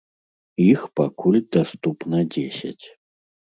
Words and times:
Іх 0.71 0.81
пакуль 0.99 1.37
даступна 1.57 2.23
дзесяць. 2.37 2.85